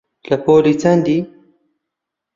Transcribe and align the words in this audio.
لە 0.29 0.37
پۆلی 0.45 0.73
چەندی؟ 0.81 1.17